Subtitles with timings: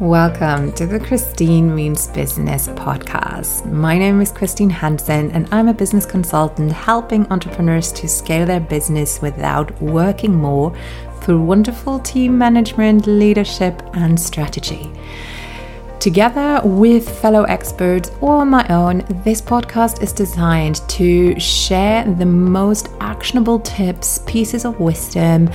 [0.00, 3.64] Welcome to the Christine Means Business podcast.
[3.66, 8.60] My name is Christine Hansen, and I'm a business consultant helping entrepreneurs to scale their
[8.60, 10.72] business without working more
[11.20, 14.88] through wonderful team management, leadership, and strategy.
[15.98, 22.88] Together with fellow experts or my own, this podcast is designed to share the most
[23.00, 25.50] actionable tips, pieces of wisdom,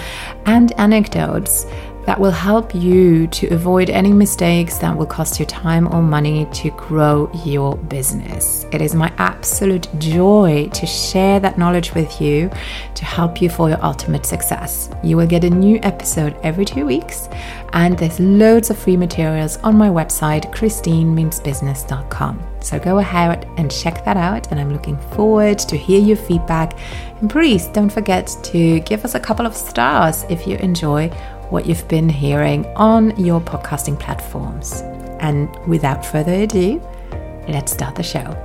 [0.46, 1.66] and anecdotes
[2.06, 6.46] that will help you to avoid any mistakes that will cost you time or money
[6.54, 8.66] to grow your business.
[8.72, 12.50] It is my absolute joy to share that knowledge with you
[12.96, 14.90] to help you for your ultimate success.
[15.04, 17.30] You will get a new episode every two weeks,
[17.74, 22.44] and there's loads of free materials on my website, christinemeansbusiness.com.
[22.60, 26.78] So go ahead and check that out, and I'm looking forward to hear your feedback.
[27.20, 31.12] And please don't forget to give us a couple of stars if you enjoy
[31.54, 34.82] what you've been hearing on your podcasting platforms.
[35.20, 36.82] And without further ado,
[37.48, 38.36] let's start the show.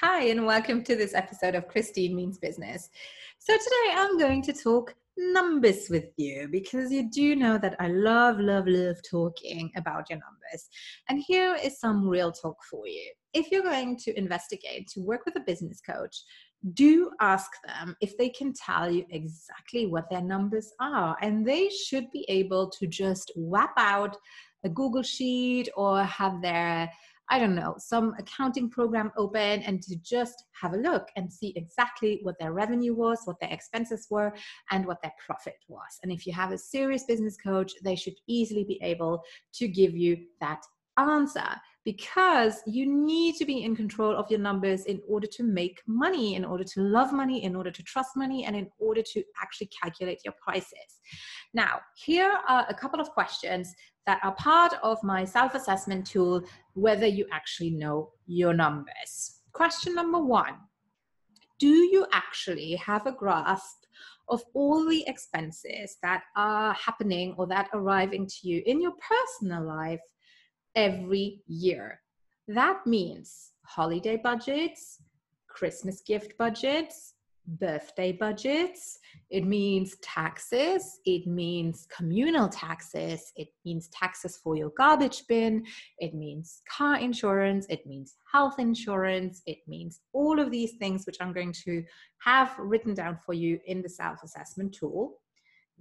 [0.00, 2.90] Hi, and welcome to this episode of Christine Means Business.
[3.38, 7.88] So, today I'm going to talk numbers with you because you do know that I
[7.88, 10.68] love, love, love talking about your numbers.
[11.08, 13.12] And here is some real talk for you.
[13.32, 16.16] If you're going to investigate to work with a business coach,
[16.72, 21.16] do ask them if they can tell you exactly what their numbers are.
[21.20, 24.16] And they should be able to just whap out
[24.64, 26.90] a Google Sheet or have their,
[27.30, 31.52] I don't know, some accounting program open and to just have a look and see
[31.56, 34.34] exactly what their revenue was, what their expenses were,
[34.70, 35.98] and what their profit was.
[36.02, 39.22] And if you have a serious business coach, they should easily be able
[39.54, 40.62] to give you that
[40.98, 41.48] answer
[41.84, 46.34] because you need to be in control of your numbers in order to make money,
[46.34, 49.68] in order to love money, in order to trust money, and in order to actually
[49.82, 51.00] calculate your prices.
[51.52, 53.74] Now, here are a couple of questions
[54.06, 56.42] that are part of my self assessment tool
[56.74, 59.40] whether you actually know your numbers.
[59.52, 60.54] Question number one
[61.58, 63.84] Do you actually have a grasp
[64.28, 69.62] of all the expenses that are happening or that arriving to you in your personal
[69.66, 70.00] life
[70.76, 72.00] every year.
[72.48, 75.02] That means holiday budgets,
[75.48, 77.14] Christmas gift budgets,
[77.46, 78.98] birthday budgets.
[79.30, 81.00] It means taxes.
[81.04, 83.32] It means communal taxes.
[83.36, 85.64] It means taxes for your garbage bin.
[85.98, 87.66] It means car insurance.
[87.68, 89.42] It means health insurance.
[89.46, 91.84] It means all of these things, which I'm going to
[92.18, 95.20] have written down for you in the self assessment tool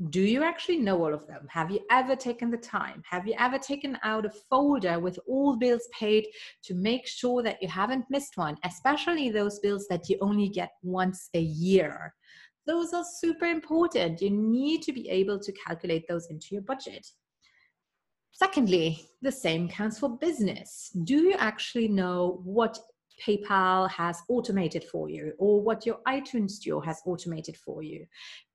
[0.09, 1.47] do you actually know all of them?
[1.49, 3.03] Have you ever taken the time?
[3.09, 6.25] Have you ever taken out a folder with all bills paid
[6.63, 10.71] to make sure that you haven't missed one, especially those bills that you only get
[10.81, 12.13] once a year?
[12.65, 14.21] Those are super important.
[14.21, 17.05] You need to be able to calculate those into your budget.
[18.31, 20.89] Secondly, the same counts for business.
[21.03, 22.79] Do you actually know what
[23.25, 28.05] PayPal has automated for you or what your iTunes store has automated for you?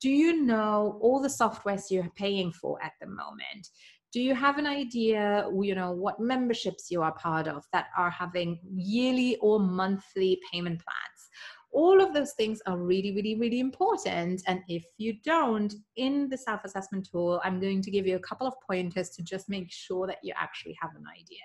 [0.01, 3.69] Do you know all the softwares you're paying for at the moment?
[4.13, 8.11] Do you have an idea, you know, what memberships you are part of that are
[8.11, 11.29] having yearly or monthly payment plans?
[11.71, 14.43] All of those things are really, really, really important.
[14.47, 18.21] And if you don't, in the self assessment tool, I'm going to give you a
[18.21, 21.45] couple of pointers to just make sure that you actually have an idea.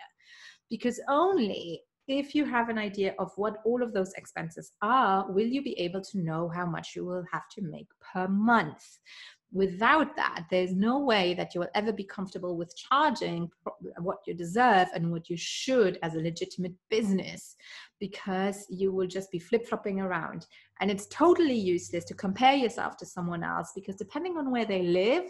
[0.69, 5.47] Because only if you have an idea of what all of those expenses are, will
[5.47, 8.84] you be able to know how much you will have to make per month?
[9.53, 13.52] Without that, there's no way that you will ever be comfortable with charging
[14.00, 17.56] what you deserve and what you should as a legitimate business
[18.00, 20.47] because you will just be flip flopping around.
[20.81, 24.81] And it's totally useless to compare yourself to someone else because depending on where they
[24.81, 25.30] live,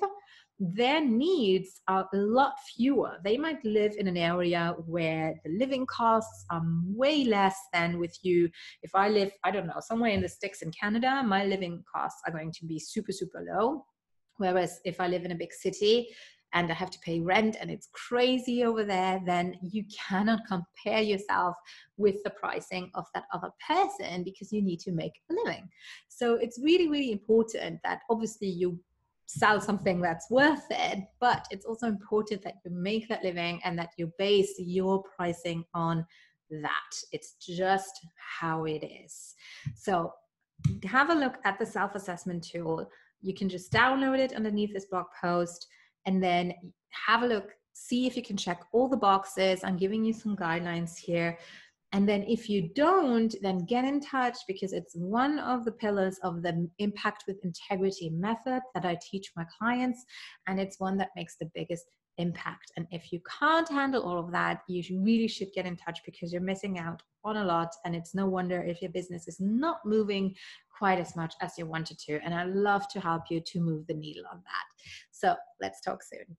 [0.57, 3.17] their needs are a lot fewer.
[3.25, 8.17] They might live in an area where the living costs are way less than with
[8.22, 8.50] you.
[8.83, 12.22] If I live, I don't know, somewhere in the sticks in Canada, my living costs
[12.25, 13.85] are going to be super, super low.
[14.44, 16.10] Whereas if I live in a big city,
[16.54, 21.01] and I have to pay rent and it's crazy over there, then you cannot compare
[21.01, 21.56] yourself
[21.98, 25.68] with the pricing of that other person because you need to make a living.
[26.07, 28.80] So it's really, really important that obviously you
[29.25, 33.80] sell something that's worth it but it's also important that you make that living and
[33.80, 36.06] that you base your pricing on
[36.50, 38.06] that it's just
[38.39, 39.34] how it is
[39.75, 40.13] so
[40.86, 42.89] have a look at the self-assessment tool
[43.21, 45.68] you can just download it underneath this blog post
[46.06, 46.54] and then
[46.89, 50.36] have a look see if you can check all the boxes i'm giving you some
[50.36, 51.38] guidelines here
[51.94, 56.18] And then if you don't, then get in touch because it's one of the pillars
[56.24, 60.04] of the impact with integrity method that I teach my clients.
[60.48, 61.86] And it's one that makes the biggest
[62.18, 62.71] impact.
[62.77, 66.31] And if you can't handle all of that, you really should get in touch because
[66.31, 67.74] you're missing out on a lot.
[67.86, 70.36] And it's no wonder if your business is not moving
[70.77, 72.19] quite as much as you wanted to.
[72.24, 74.83] And I love to help you to move the needle on that.
[75.12, 76.38] So let's talk soon.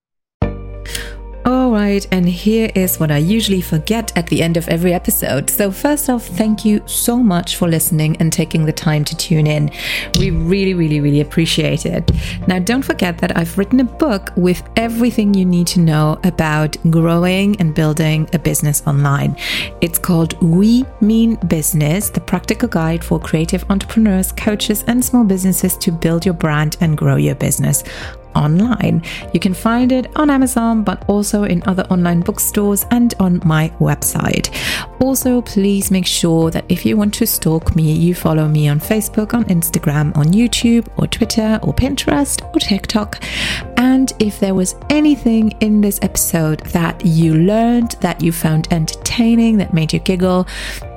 [1.75, 5.49] Right, and here is what I usually forget at the end of every episode.
[5.49, 9.45] So, first off, thank you so much for listening and taking the time to tune
[9.45, 9.69] in.
[10.17, 12.09] We really, really, really appreciate it.
[12.47, 16.77] Now, don't forget that I've written a book with everything you need to know about
[16.89, 19.35] growing and building a business online.
[19.81, 25.75] It's called We Mean Business, the practical guide for creative entrepreneurs, coaches, and small businesses
[25.79, 27.83] to build your brand and grow your business
[28.35, 29.03] online.
[29.33, 33.69] You can find it on Amazon, but also in other online bookstores and on my
[33.79, 34.53] website.
[34.99, 38.79] Also, please make sure that if you want to stalk me, you follow me on
[38.79, 43.23] Facebook, on Instagram, on YouTube, or Twitter, or Pinterest, or TikTok.
[43.77, 48.67] And if there was anything in this episode that you learned, that you found
[49.15, 50.47] entertaining, that made you giggle,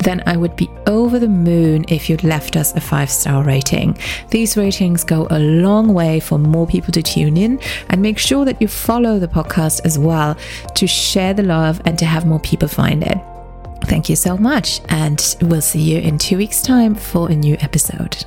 [0.00, 3.96] then I would be over the moon if you'd left us a five star rating.
[4.30, 8.44] These ratings go a long way for more people to tune in and make sure
[8.44, 10.36] that you follow the podcast as well
[10.74, 13.18] to share the love and to have more people find it.
[13.84, 17.56] Thank you so much, and we'll see you in two weeks' time for a new
[17.60, 18.24] episode.